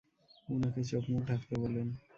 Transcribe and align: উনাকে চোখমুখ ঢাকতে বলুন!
উনাকে 0.47 0.81
চোখমুখ 0.83 1.21
ঢাকতে 1.29 1.53
বলুন! 1.61 1.87